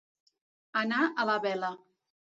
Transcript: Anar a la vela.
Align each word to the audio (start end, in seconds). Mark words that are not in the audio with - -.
Anar 0.81 1.01
a 1.05 1.27
la 1.31 1.37
vela. 1.47 1.71